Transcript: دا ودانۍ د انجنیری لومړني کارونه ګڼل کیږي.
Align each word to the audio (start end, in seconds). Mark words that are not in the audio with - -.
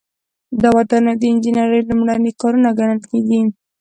دا 0.61 0.69
ودانۍ 0.77 1.13
د 1.19 1.23
انجنیری 1.31 1.79
لومړني 1.89 2.31
کارونه 2.41 2.69
ګڼل 2.79 2.99
کیږي. 3.09 3.39